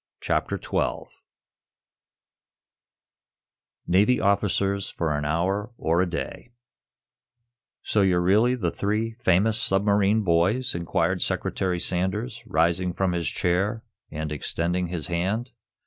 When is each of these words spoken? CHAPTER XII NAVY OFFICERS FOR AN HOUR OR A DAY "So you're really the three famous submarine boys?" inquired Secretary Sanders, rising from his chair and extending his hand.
CHAPTER 0.19 0.59
XII 0.59 1.03
NAVY 3.85 4.19
OFFICERS 4.19 4.89
FOR 4.89 5.15
AN 5.15 5.25
HOUR 5.25 5.73
OR 5.77 6.01
A 6.01 6.09
DAY 6.09 6.49
"So 7.83 8.01
you're 8.01 8.19
really 8.19 8.55
the 8.55 8.71
three 8.71 9.11
famous 9.19 9.61
submarine 9.61 10.23
boys?" 10.23 10.73
inquired 10.73 11.21
Secretary 11.21 11.79
Sanders, 11.79 12.41
rising 12.47 12.93
from 12.93 13.11
his 13.11 13.27
chair 13.29 13.83
and 14.09 14.31
extending 14.31 14.87
his 14.87 15.05
hand. 15.05 15.51